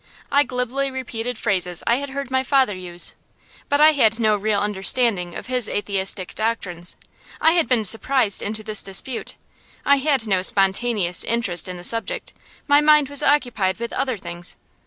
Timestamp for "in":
11.67-11.77